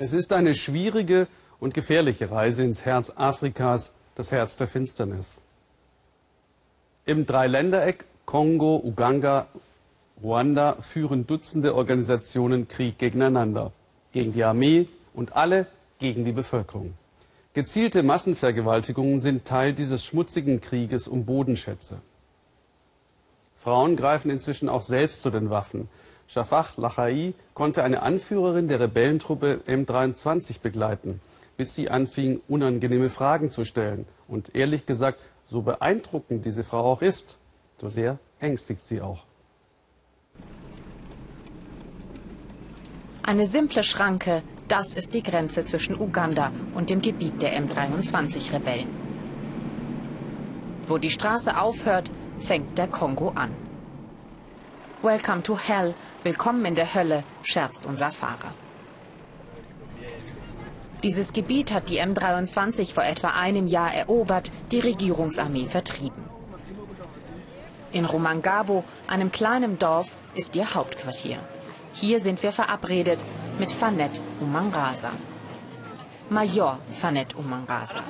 Es 0.00 0.12
ist 0.12 0.32
eine 0.32 0.54
schwierige 0.54 1.26
und 1.58 1.74
gefährliche 1.74 2.30
Reise 2.30 2.62
ins 2.62 2.84
Herz 2.84 3.12
Afrikas, 3.16 3.92
das 4.14 4.30
Herz 4.30 4.56
der 4.56 4.68
Finsternis. 4.68 5.40
Im 7.04 7.26
Dreiländereck 7.26 8.04
Kongo, 8.24 8.80
Uganda, 8.84 9.48
Ruanda 10.22 10.76
führen 10.80 11.26
Dutzende 11.26 11.74
Organisationen 11.74 12.68
Krieg 12.68 12.98
gegeneinander. 12.98 13.72
Gegen 14.12 14.32
die 14.32 14.44
Armee 14.44 14.88
und 15.14 15.34
alle 15.34 15.66
gegen 15.98 16.24
die 16.24 16.32
Bevölkerung. 16.32 16.94
Gezielte 17.52 18.04
Massenvergewaltigungen 18.04 19.20
sind 19.20 19.46
Teil 19.46 19.72
dieses 19.72 20.04
schmutzigen 20.04 20.60
Krieges 20.60 21.08
um 21.08 21.24
Bodenschätze. 21.24 22.00
Frauen 23.56 23.96
greifen 23.96 24.30
inzwischen 24.30 24.68
auch 24.68 24.82
selbst 24.82 25.22
zu 25.22 25.30
den 25.30 25.50
Waffen. 25.50 25.88
Shafak 26.28 26.76
Lachai 26.76 27.32
konnte 27.54 27.82
eine 27.82 28.02
Anführerin 28.02 28.68
der 28.68 28.80
Rebellentruppe 28.80 29.60
M23 29.66 30.60
begleiten, 30.60 31.22
bis 31.56 31.74
sie 31.74 31.90
anfing, 31.90 32.42
unangenehme 32.46 33.08
Fragen 33.08 33.50
zu 33.50 33.64
stellen. 33.64 34.06
Und 34.28 34.54
ehrlich 34.54 34.84
gesagt, 34.84 35.20
so 35.46 35.62
beeindruckend 35.62 36.44
diese 36.44 36.64
Frau 36.64 36.84
auch 36.84 37.00
ist, 37.00 37.38
so 37.78 37.88
sehr 37.88 38.18
ängstigt 38.40 38.82
sie 38.82 39.00
auch. 39.00 39.24
Eine 43.22 43.46
simple 43.46 43.82
Schranke, 43.82 44.42
das 44.68 44.92
ist 44.92 45.14
die 45.14 45.22
Grenze 45.22 45.64
zwischen 45.64 45.98
Uganda 45.98 46.52
und 46.74 46.90
dem 46.90 47.00
Gebiet 47.00 47.40
der 47.40 47.58
M23-Rebellen. 47.58 48.88
Wo 50.86 50.98
die 50.98 51.10
Straße 51.10 51.58
aufhört, 51.58 52.10
fängt 52.38 52.76
der 52.76 52.88
Kongo 52.88 53.30
an. 53.30 53.67
Welcome 55.00 55.44
to 55.44 55.56
Hell, 55.56 55.94
willkommen 56.24 56.64
in 56.64 56.74
der 56.74 56.92
Hölle, 56.92 57.22
scherzt 57.44 57.86
unser 57.86 58.10
Fahrer. 58.10 58.52
Dieses 61.04 61.32
Gebiet 61.32 61.72
hat 61.72 61.88
die 61.88 62.00
M23 62.00 62.92
vor 62.94 63.04
etwa 63.04 63.28
einem 63.28 63.68
Jahr 63.68 63.94
erobert, 63.94 64.50
die 64.72 64.80
Regierungsarmee 64.80 65.66
vertrieben. 65.66 66.24
In 67.92 68.06
Romangabo, 68.06 68.82
einem 69.06 69.30
kleinen 69.30 69.78
Dorf, 69.78 70.16
ist 70.34 70.56
ihr 70.56 70.74
Hauptquartier. 70.74 71.38
Hier 71.92 72.18
sind 72.18 72.42
wir 72.42 72.50
verabredet 72.50 73.24
mit 73.60 73.70
Fanet 73.70 74.20
Umangasa. 74.40 75.12
Major 76.28 76.80
Fanet 76.92 77.36
Umangasa. 77.36 78.02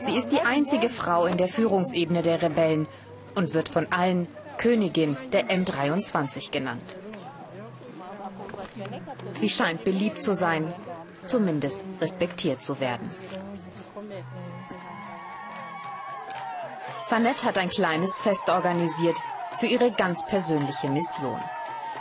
Sie 0.00 0.16
ist 0.16 0.32
die 0.32 0.40
einzige 0.40 0.88
Frau 0.88 1.26
in 1.26 1.36
der 1.36 1.46
Führungsebene 1.46 2.22
der 2.22 2.42
Rebellen 2.42 2.88
und 3.36 3.54
wird 3.54 3.68
von 3.68 3.86
allen 3.92 4.26
Königin 4.58 5.16
der 5.32 5.48
M23 5.48 6.50
genannt. 6.50 6.96
Sie 9.40 9.48
scheint 9.48 9.84
beliebt 9.84 10.22
zu 10.22 10.34
sein, 10.34 10.72
zumindest 11.24 11.84
respektiert 12.00 12.62
zu 12.62 12.80
werden. 12.80 13.10
Fanette 17.06 17.46
hat 17.46 17.56
ein 17.56 17.70
kleines 17.70 18.18
Fest 18.18 18.50
organisiert 18.50 19.16
für 19.58 19.66
ihre 19.66 19.90
ganz 19.90 20.26
persönliche 20.26 20.88
Mission. 20.90 21.40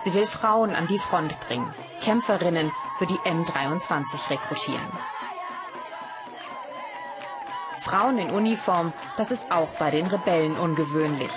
Sie 0.03 0.13
will 0.13 0.27
Frauen 0.27 0.75
an 0.75 0.87
die 0.87 0.99
Front 0.99 1.39
bringen, 1.47 1.73
Kämpferinnen 2.01 2.71
für 2.97 3.07
die 3.07 3.17
M23 3.19 4.29
rekrutieren. 4.29 4.91
Frauen 7.79 8.17
in 8.17 8.31
Uniform, 8.31 8.91
das 9.15 9.31
ist 9.31 9.51
auch 9.51 9.69
bei 9.79 9.91
den 9.91 10.07
Rebellen 10.07 10.57
ungewöhnlich. 10.57 11.31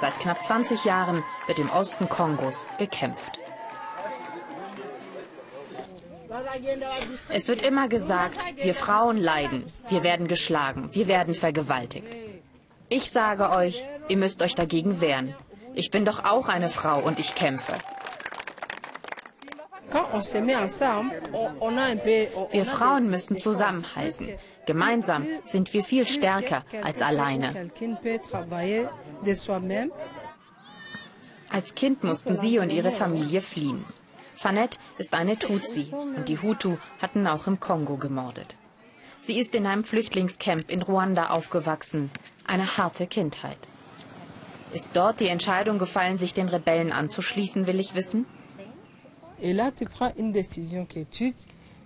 Seit 0.00 0.18
knapp 0.20 0.44
20 0.44 0.84
Jahren 0.84 1.24
wird 1.46 1.58
im 1.58 1.70
Osten 1.70 2.08
Kongos 2.08 2.66
gekämpft. 2.78 3.40
Es 7.30 7.48
wird 7.48 7.62
immer 7.62 7.88
gesagt, 7.88 8.38
wir 8.56 8.74
Frauen 8.74 9.16
leiden, 9.16 9.64
wir 9.88 10.04
werden 10.04 10.28
geschlagen, 10.28 10.90
wir 10.92 11.08
werden 11.08 11.34
vergewaltigt. 11.34 12.16
Ich 12.88 13.10
sage 13.10 13.50
euch, 13.50 13.84
ihr 14.08 14.16
müsst 14.16 14.40
euch 14.42 14.54
dagegen 14.54 15.00
wehren. 15.00 15.34
Ich 15.74 15.90
bin 15.90 16.04
doch 16.04 16.24
auch 16.24 16.48
eine 16.48 16.68
Frau 16.68 17.00
und 17.00 17.18
ich 17.18 17.34
kämpfe. 17.34 17.74
Wir 22.50 22.64
Frauen 22.66 23.10
müssen 23.10 23.38
zusammenhalten. 23.38 24.38
Gemeinsam 24.68 25.26
sind 25.46 25.72
wir 25.72 25.82
viel 25.82 26.06
stärker 26.06 26.62
als 26.82 27.00
alleine. 27.00 27.70
Als 31.48 31.74
Kind 31.74 32.04
mussten 32.04 32.36
sie 32.36 32.58
und 32.58 32.70
ihre 32.70 32.90
Familie 32.90 33.40
fliehen. 33.40 33.86
Fanette 34.36 34.78
ist 34.98 35.14
eine 35.14 35.38
Tutsi 35.38 35.90
und 36.16 36.28
die 36.28 36.38
Hutu 36.42 36.76
hatten 37.00 37.26
auch 37.26 37.46
im 37.46 37.60
Kongo 37.60 37.96
gemordet. 37.96 38.56
Sie 39.20 39.40
ist 39.40 39.54
in 39.54 39.64
einem 39.64 39.84
Flüchtlingscamp 39.84 40.70
in 40.70 40.82
Ruanda 40.82 41.30
aufgewachsen. 41.30 42.10
Eine 42.46 42.76
harte 42.76 43.06
Kindheit. 43.06 43.56
Ist 44.74 44.90
dort 44.92 45.20
die 45.20 45.28
Entscheidung 45.28 45.78
gefallen, 45.78 46.18
sich 46.18 46.34
den 46.34 46.50
Rebellen 46.50 46.92
anzuschließen, 46.92 47.66
will 47.66 47.80
ich 47.80 47.94
wissen? 47.94 48.26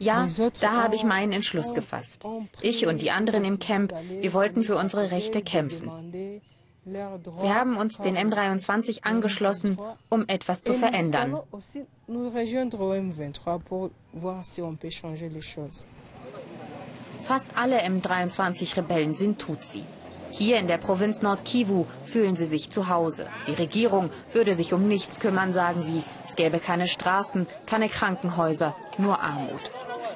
Ja, 0.03 0.27
da 0.61 0.83
habe 0.83 0.97
ich 0.97 1.05
meinen 1.05 1.33
Entschluss 1.33 1.75
gefasst. 1.75 2.27
Ich 2.61 2.87
und 2.87 3.01
die 3.01 3.11
anderen 3.11 3.45
im 3.45 3.59
Camp, 3.59 3.95
wir 4.09 4.33
wollten 4.33 4.65
für 4.65 4.77
unsere 4.77 5.11
Rechte 5.11 5.43
kämpfen. 5.43 5.91
Wir 6.85 7.55
haben 7.55 7.77
uns 7.77 7.99
den 7.99 8.17
M23 8.17 9.05
angeschlossen, 9.05 9.79
um 10.09 10.25
etwas 10.27 10.65
zu 10.65 10.75
verändern. 10.75 11.39
Fast 17.23 17.47
alle 17.55 17.83
M23-Rebellen 17.85 19.15
sind 19.15 19.39
Tutsi. 19.39 19.85
Hier 20.33 20.59
in 20.59 20.67
der 20.67 20.79
Provinz 20.79 21.23
Nord-Kivu 21.23 21.85
fühlen 22.07 22.37
sie 22.37 22.47
sich 22.47 22.71
zu 22.71 22.89
Hause. 22.89 23.27
Die 23.47 23.53
Regierung 23.53 24.11
würde 24.33 24.55
sich 24.55 24.73
um 24.73 24.89
nichts 24.89 25.21
kümmern, 25.21 25.53
sagen 25.53 25.83
sie. 25.83 26.03
Es 26.27 26.37
gäbe 26.37 26.59
keine 26.59 26.89
Straßen, 26.89 27.47
keine 27.67 27.89
Krankenhäuser, 27.89 28.75
nur 28.99 29.21
Armut. 29.21 29.71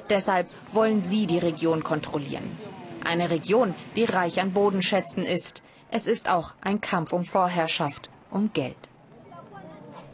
Deshalb 0.09 0.49
wollen 0.71 1.03
sie 1.03 1.27
die 1.27 1.39
Region 1.39 1.83
kontrollieren. 1.83 2.57
Eine 3.05 3.29
Region, 3.29 3.73
die 3.95 4.05
reich 4.05 4.41
an 4.41 4.51
Bodenschätzen 4.53 5.23
ist. 5.23 5.61
Es 5.91 6.07
ist 6.07 6.29
auch 6.29 6.53
ein 6.61 6.81
Kampf 6.81 7.13
um 7.13 7.23
Vorherrschaft, 7.23 8.09
um 8.31 8.51
Geld. 8.53 8.75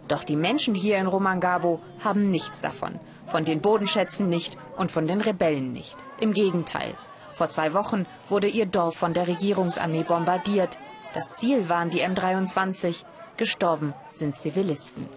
Doch 0.07 0.23
die 0.23 0.35
Menschen 0.35 0.75
hier 0.75 0.97
in 0.97 1.07
Romangabo 1.07 1.79
haben 2.03 2.29
nichts 2.29 2.61
davon. 2.61 2.99
Von 3.25 3.45
den 3.45 3.61
Bodenschätzen 3.61 4.29
nicht 4.29 4.57
und 4.77 4.91
von 4.91 5.07
den 5.07 5.21
Rebellen 5.21 5.71
nicht. 5.71 5.95
Im 6.19 6.33
Gegenteil. 6.33 6.93
Vor 7.33 7.49
zwei 7.49 7.73
Wochen 7.73 8.05
wurde 8.29 8.47
ihr 8.47 8.65
Dorf 8.65 8.95
von 8.95 9.13
der 9.13 9.27
Regierungsarmee 9.27 10.03
bombardiert. 10.03 10.77
Das 11.13 11.33
Ziel 11.35 11.69
waren 11.69 11.89
die 11.89 12.01
M23. 12.01 13.05
Gestorben 13.37 13.93
sind 14.11 14.37
Zivilisten. 14.37 15.07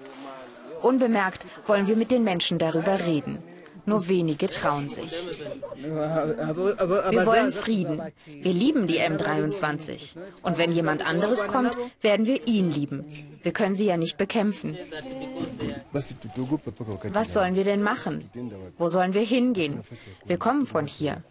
Unbemerkt 0.81 1.45
wollen 1.67 1.89
wir 1.89 1.97
mit 1.97 2.11
den 2.11 2.25
Menschen 2.25 2.59
darüber 2.59 3.01
reden. 3.01 3.43
Nur 3.87 4.09
wenige 4.09 4.49
trauen 4.49 4.89
sich. 4.89 5.13
Wir 5.77 7.27
wollen 7.27 7.53
Frieden. 7.53 8.03
Wir 8.27 8.53
lieben 8.53 8.87
die 8.87 9.01
M23. 9.01 10.17
Und 10.43 10.59
wenn 10.59 10.73
jemand 10.73 11.07
anderes 11.07 11.47
kommt, 11.47 11.77
werden 12.01 12.27
wir 12.27 12.47
ihn 12.47 12.71
lieben. 12.71 13.05
Wir 13.43 13.53
können 13.53 13.75
sie 13.77 13.87
ja 13.87 13.97
nicht 13.97 14.19
bekämpfen. 14.19 14.77
Was 15.93 17.33
sollen 17.33 17.55
wir 17.55 17.65
denn 17.65 17.83
machen? 17.83 18.29
Wo 18.77 18.89
sollen 18.89 19.15
wir 19.15 19.23
hingehen? 19.23 19.81
Wir 20.27 20.39
kommen 20.39 20.67
von 20.67 20.87
hier. 20.87 21.23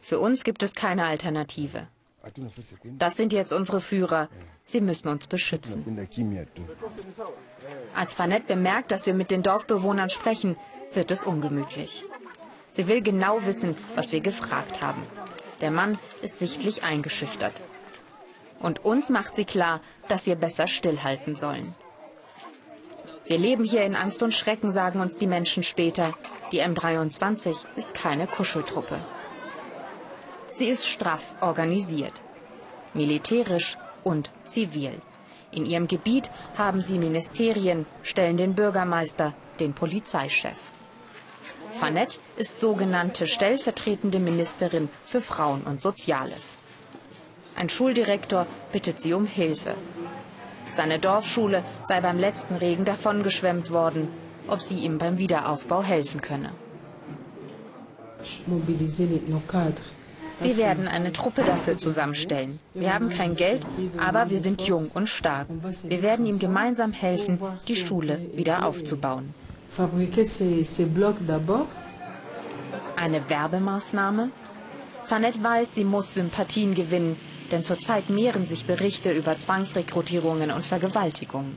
Für 0.00 0.20
uns 0.20 0.44
gibt 0.44 0.62
es 0.62 0.74
keine 0.74 1.06
Alternative. 1.06 1.88
Das 2.98 3.16
sind 3.16 3.32
jetzt 3.32 3.52
unsere 3.52 3.80
Führer. 3.80 4.28
Sie 4.64 4.80
müssen 4.80 5.08
uns 5.08 5.26
beschützen. 5.26 5.84
Als 7.94 8.14
Fanette 8.14 8.46
bemerkt, 8.46 8.90
dass 8.92 9.06
wir 9.06 9.14
mit 9.14 9.30
den 9.30 9.42
Dorfbewohnern 9.42 10.10
sprechen, 10.10 10.56
wird 10.92 11.10
es 11.10 11.24
ungemütlich. 11.24 12.04
Sie 12.72 12.88
will 12.88 13.00
genau 13.02 13.44
wissen, 13.46 13.76
was 13.94 14.12
wir 14.12 14.20
gefragt 14.20 14.82
haben. 14.82 15.02
Der 15.60 15.70
Mann 15.70 15.96
ist 16.22 16.38
sichtlich 16.38 16.82
eingeschüchtert. 16.82 17.62
Und 18.60 18.84
uns 18.84 19.08
macht 19.08 19.34
sie 19.34 19.44
klar, 19.44 19.80
dass 20.08 20.26
wir 20.26 20.34
besser 20.34 20.66
stillhalten 20.66 21.36
sollen. 21.36 21.74
Wir 23.26 23.38
leben 23.38 23.64
hier 23.64 23.84
in 23.84 23.96
Angst 23.96 24.22
und 24.22 24.34
Schrecken, 24.34 24.70
sagen 24.70 25.00
uns 25.00 25.16
die 25.16 25.26
Menschen 25.26 25.62
später. 25.62 26.12
Die 26.52 26.62
M23 26.62 27.64
ist 27.76 27.94
keine 27.94 28.26
Kuscheltruppe. 28.26 29.00
Sie 30.58 30.68
ist 30.68 30.88
straff 30.88 31.34
organisiert, 31.42 32.22
militärisch 32.94 33.76
und 34.04 34.30
zivil. 34.46 34.94
In 35.52 35.66
ihrem 35.66 35.86
Gebiet 35.86 36.30
haben 36.56 36.80
sie 36.80 36.96
Ministerien, 36.96 37.84
stellen 38.02 38.38
den 38.38 38.54
Bürgermeister, 38.54 39.34
den 39.60 39.74
Polizeichef. 39.74 40.56
Fanette 41.72 42.20
ist 42.38 42.58
sogenannte 42.58 43.26
stellvertretende 43.26 44.18
Ministerin 44.18 44.88
für 45.04 45.20
Frauen 45.20 45.60
und 45.64 45.82
Soziales. 45.82 46.56
Ein 47.54 47.68
Schuldirektor 47.68 48.46
bittet 48.72 48.98
sie 48.98 49.12
um 49.12 49.26
Hilfe. 49.26 49.74
Seine 50.74 50.98
Dorfschule 50.98 51.64
sei 51.86 52.00
beim 52.00 52.18
letzten 52.18 52.54
Regen 52.54 52.86
davongeschwemmt 52.86 53.70
worden, 53.70 54.08
ob 54.48 54.62
sie 54.62 54.78
ihm 54.78 54.96
beim 54.96 55.18
Wiederaufbau 55.18 55.82
helfen 55.82 56.22
könne. 56.22 56.52
Wir 60.40 60.56
werden 60.56 60.86
eine 60.86 61.12
Truppe 61.12 61.42
dafür 61.42 61.78
zusammenstellen. 61.78 62.58
Wir 62.74 62.92
haben 62.92 63.08
kein 63.08 63.36
Geld, 63.36 63.66
aber 63.98 64.30
wir 64.30 64.38
sind 64.38 64.62
jung 64.62 64.90
und 64.94 65.08
stark. 65.08 65.48
Wir 65.84 66.02
werden 66.02 66.26
ihm 66.26 66.38
gemeinsam 66.38 66.92
helfen, 66.92 67.38
die 67.68 67.76
Schule 67.76 68.20
wieder 68.34 68.66
aufzubauen. 68.66 69.34
Eine 72.96 73.28
Werbemaßnahme? 73.28 74.30
Fanette 75.04 75.42
weiß, 75.42 75.74
sie 75.74 75.84
muss 75.84 76.14
Sympathien 76.14 76.74
gewinnen, 76.74 77.16
denn 77.52 77.64
zurzeit 77.64 78.10
mehren 78.10 78.44
sich 78.44 78.64
Berichte 78.66 79.12
über 79.12 79.38
Zwangsrekrutierungen 79.38 80.50
und 80.50 80.66
Vergewaltigungen. 80.66 81.56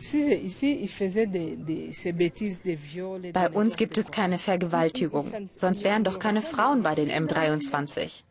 Bei 3.34 3.50
uns 3.50 3.78
gibt 3.78 3.98
es 3.98 4.12
keine 4.12 4.38
Vergewaltigung, 4.38 5.50
sonst 5.56 5.84
wären 5.84 6.04
doch 6.04 6.20
keine 6.20 6.42
Frauen 6.42 6.84
bei 6.84 6.94
den 6.96 7.10
M23. 7.10 8.24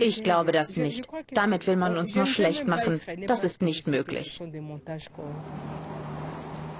Ich 0.00 0.22
glaube 0.22 0.52
das 0.52 0.76
nicht. 0.76 1.08
Damit 1.32 1.66
will 1.66 1.76
man 1.76 1.96
uns 1.96 2.14
nur 2.14 2.26
schlecht 2.26 2.66
machen. 2.66 3.00
Das 3.26 3.44
ist 3.44 3.62
nicht 3.62 3.86
möglich. 3.86 4.40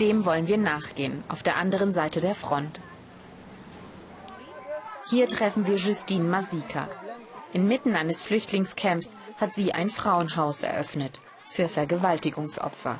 Dem 0.00 0.24
wollen 0.24 0.48
wir 0.48 0.58
nachgehen, 0.58 1.22
auf 1.28 1.42
der 1.42 1.56
anderen 1.56 1.92
Seite 1.92 2.20
der 2.20 2.34
Front. 2.34 2.80
Hier 5.10 5.28
treffen 5.28 5.66
wir 5.66 5.76
Justine 5.76 6.24
Masika. 6.24 6.88
Inmitten 7.52 7.94
eines 7.94 8.22
Flüchtlingscamps 8.22 9.14
hat 9.36 9.52
sie 9.52 9.74
ein 9.74 9.90
Frauenhaus 9.90 10.62
eröffnet 10.62 11.20
für 11.50 11.68
Vergewaltigungsopfer. 11.68 12.98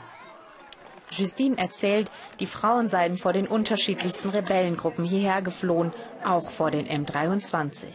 Justine 1.10 1.58
erzählt, 1.58 2.10
die 2.40 2.46
Frauen 2.46 2.88
seien 2.88 3.16
vor 3.16 3.32
den 3.32 3.46
unterschiedlichsten 3.46 4.30
Rebellengruppen 4.30 5.04
hierher 5.04 5.42
geflohen, 5.42 5.92
auch 6.24 6.50
vor 6.50 6.70
den 6.70 6.86
M23. 6.86 7.86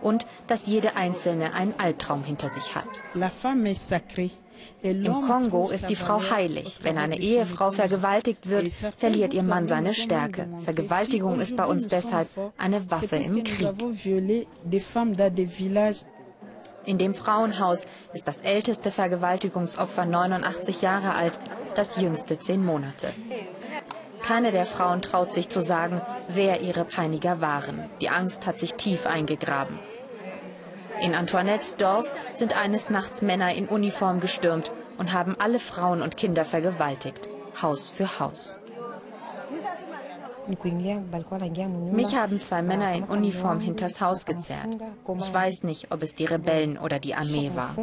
Und 0.00 0.26
dass 0.46 0.66
jede 0.66 0.96
einzelne 0.96 1.54
einen 1.54 1.74
Albtraum 1.78 2.24
hinter 2.24 2.48
sich 2.48 2.74
hat. 2.74 2.86
Im 4.82 5.20
Kongo 5.22 5.68
ist 5.70 5.88
die 5.88 5.96
Frau 5.96 6.20
heilig. 6.30 6.80
Wenn 6.82 6.98
eine 6.98 7.18
Ehefrau 7.18 7.70
vergewaltigt 7.70 8.48
wird, 8.48 8.72
verliert 8.96 9.34
ihr 9.34 9.42
Mann 9.42 9.68
seine 9.68 9.94
Stärke. 9.94 10.48
Vergewaltigung 10.64 11.40
ist 11.40 11.56
bei 11.56 11.64
uns 11.64 11.88
deshalb 11.88 12.28
eine 12.58 12.90
Waffe 12.90 13.16
im 13.16 13.44
Krieg. 13.44 13.68
In 16.84 16.96
dem 16.96 17.14
Frauenhaus 17.14 17.84
ist 18.14 18.26
das 18.26 18.40
älteste 18.40 18.90
Vergewaltigungsopfer 18.90 20.06
89 20.06 20.80
Jahre 20.80 21.14
alt, 21.14 21.38
das 21.74 22.00
jüngste 22.00 22.38
zehn 22.38 22.64
Monate. 22.64 23.08
Keine 24.28 24.50
der 24.50 24.66
Frauen 24.66 25.00
traut 25.00 25.32
sich 25.32 25.48
zu 25.48 25.62
sagen, 25.62 26.02
wer 26.28 26.60
ihre 26.60 26.84
Peiniger 26.84 27.40
waren. 27.40 27.88
Die 28.02 28.10
Angst 28.10 28.46
hat 28.46 28.60
sich 28.60 28.74
tief 28.74 29.06
eingegraben. 29.06 29.78
In 31.00 31.14
Antoinettes 31.14 31.76
Dorf 31.76 32.12
sind 32.36 32.54
eines 32.54 32.90
Nachts 32.90 33.22
Männer 33.22 33.54
in 33.54 33.68
Uniform 33.68 34.20
gestürmt 34.20 34.70
und 34.98 35.14
haben 35.14 35.34
alle 35.38 35.58
Frauen 35.58 36.02
und 36.02 36.18
Kinder 36.18 36.44
vergewaltigt, 36.44 37.26
Haus 37.62 37.88
für 37.88 38.20
Haus. 38.20 38.60
Mich 41.92 42.14
haben 42.14 42.40
zwei 42.42 42.60
Männer 42.60 42.92
in 42.92 43.04
Uniform 43.04 43.60
hinters 43.60 43.98
Haus 44.02 44.26
gezerrt. 44.26 44.76
Ich 45.20 45.32
weiß 45.32 45.62
nicht, 45.62 45.90
ob 45.90 46.02
es 46.02 46.14
die 46.14 46.26
Rebellen 46.26 46.76
oder 46.76 46.98
die 46.98 47.14
Armee 47.14 47.50
war. 47.54 47.74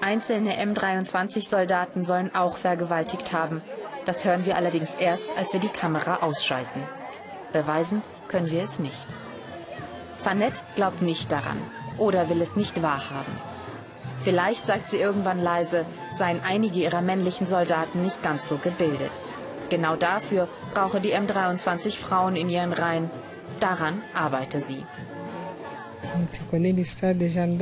Einzelne 0.00 0.62
M23-Soldaten 0.62 2.04
sollen 2.04 2.34
auch 2.34 2.56
vergewaltigt 2.56 3.32
haben. 3.32 3.62
Das 4.04 4.24
hören 4.24 4.46
wir 4.46 4.56
allerdings 4.56 4.94
erst, 4.98 5.28
als 5.36 5.52
wir 5.52 5.60
die 5.60 5.68
Kamera 5.68 6.16
ausschalten. 6.22 6.82
Beweisen 7.52 8.02
können 8.28 8.50
wir 8.50 8.62
es 8.62 8.78
nicht. 8.78 9.06
Fanette 10.18 10.62
glaubt 10.74 11.02
nicht 11.02 11.30
daran 11.32 11.58
oder 11.98 12.28
will 12.28 12.42
es 12.42 12.56
nicht 12.56 12.82
wahrhaben. 12.82 13.32
Vielleicht, 14.22 14.66
sagt 14.66 14.88
sie 14.88 14.98
irgendwann 14.98 15.42
leise, 15.42 15.86
seien 16.18 16.40
einige 16.44 16.80
ihrer 16.80 17.00
männlichen 17.00 17.46
Soldaten 17.46 18.02
nicht 18.02 18.22
ganz 18.22 18.48
so 18.48 18.56
gebildet. 18.56 19.12
Genau 19.68 19.96
dafür 19.96 20.48
brauche 20.74 21.00
die 21.00 21.14
M23 21.14 21.96
Frauen 21.96 22.36
in 22.36 22.48
ihren 22.48 22.72
Reihen. 22.72 23.10
Daran 23.60 24.02
arbeite 24.14 24.60
sie. 24.60 24.84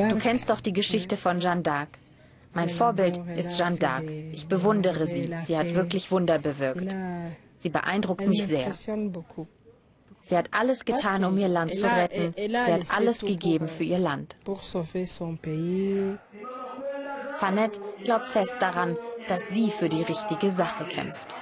Du 0.08 0.19
kennst 0.19 0.50
doch 0.50 0.60
die 0.60 0.72
Geschichte 0.72 1.16
von 1.16 1.40
Jeanne 1.40 1.62
d'Arc. 1.62 1.88
Mein 2.55 2.71
Vorbild 2.71 3.21
ist 3.37 3.59
Jeanne 3.59 3.77
d'Arc. 3.77 4.09
Ich 4.33 4.47
bewundere 4.47 5.06
sie. 5.06 5.31
Sie 5.45 5.59
hat 5.59 5.75
wirklich 5.75 6.11
Wunder 6.11 6.39
bewirkt. 6.39 6.95
Sie 7.59 7.69
beeindruckt 7.71 8.27
mich 8.27 8.47
sehr. 8.47 8.73
Sie 10.23 10.37
hat 10.37 10.49
alles 10.53 10.85
getan, 10.85 11.25
um 11.25 11.37
ihr 11.37 11.49
Land 11.49 11.77
zu 11.77 11.87
retten. 11.87 12.35
Sie 12.37 12.56
hat 12.56 12.97
alles 12.97 13.21
gegeben 13.21 13.69
für 13.69 13.85
ihr 13.85 13.99
Land. 13.99 14.37
Fanette 17.39 17.81
glaubt 18.05 18.29
fest 18.29 18.56
daran, 18.61 18.97
dass 19.29 19.49
sie 19.49 19.71
für 19.71 19.89
die 19.89 20.03
richtige 20.03 20.51
Sache 20.51 20.85
kämpft. 20.85 21.35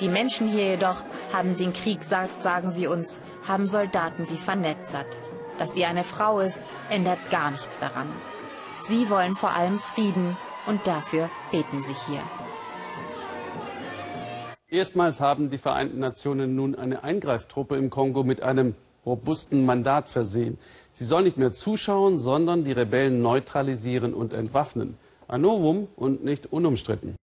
Die 0.00 0.08
Menschen 0.08 0.48
hier 0.48 0.72
jedoch 0.72 1.02
haben 1.32 1.56
den 1.56 1.72
Krieg, 1.72 2.02
sagt, 2.04 2.42
sagen 2.42 2.70
sie 2.70 2.86
uns, 2.86 3.20
haben 3.48 3.66
Soldaten 3.66 4.28
wie 4.28 4.36
Fanette 4.36 4.84
satt. 4.84 5.16
Dass 5.58 5.74
sie 5.74 5.86
eine 5.86 6.04
Frau 6.04 6.40
ist, 6.40 6.62
ändert 6.90 7.30
gar 7.30 7.50
nichts 7.50 7.78
daran. 7.78 8.08
Sie 8.88 9.10
wollen 9.10 9.34
vor 9.34 9.50
allem 9.50 9.80
Frieden 9.80 10.36
und 10.66 10.86
dafür 10.86 11.28
beten 11.50 11.82
sie 11.82 11.94
hier. 12.06 12.22
Erstmals 14.68 15.20
haben 15.20 15.50
die 15.50 15.58
Vereinten 15.58 15.98
Nationen 15.98 16.54
nun 16.54 16.76
eine 16.76 17.02
Eingreiftruppe 17.02 17.76
im 17.76 17.90
Kongo 17.90 18.22
mit 18.22 18.42
einem 18.42 18.76
robusten 19.04 19.66
Mandat 19.66 20.08
versehen. 20.08 20.58
Sie 20.92 21.04
soll 21.04 21.24
nicht 21.24 21.36
mehr 21.36 21.52
zuschauen, 21.52 22.16
sondern 22.16 22.64
die 22.64 22.72
Rebellen 22.72 23.22
neutralisieren 23.22 24.14
und 24.14 24.32
entwaffnen. 24.32 24.96
Ein 25.26 25.40
Novum 25.40 25.88
und 25.96 26.24
nicht 26.24 26.52
unumstritten. 26.52 27.16